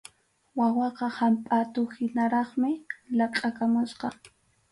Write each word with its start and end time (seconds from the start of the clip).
Wawaqa 0.59 1.07
hampʼatuhinaraqmi 1.17 2.71
laqʼakamusqa. 3.17 4.07